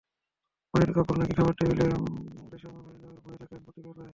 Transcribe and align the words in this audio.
অনিল 0.73 0.91
কাপুর 0.93 1.15
নাকি 1.17 1.33
খাবার 1.33 1.53
টেবিলে 1.59 1.85
বেসামাল 2.51 2.83
হয়ে 2.87 2.99
যাওয়ার 3.01 3.19
ভয়ে 3.23 3.37
থাকেন 3.41 3.59
প্রতি 3.65 3.79
বেলায়। 3.85 4.09